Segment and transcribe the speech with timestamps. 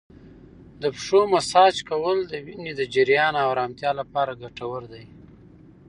[0.81, 5.05] د پښو مساج کول د وینې د جریان او ارامتیا لپاره ګټور دی.